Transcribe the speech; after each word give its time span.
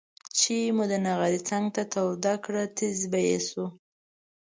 چې 0.37 0.55
مو 0.75 0.83
د 0.91 0.93
نغري 1.05 1.39
څنګ 1.49 1.65
ته 1.75 1.83
توده 1.93 2.33
کړه 2.43 2.63
تيزززز 2.77 3.01
به 3.11 3.19
یې 3.27 3.37
شو. 3.47 3.65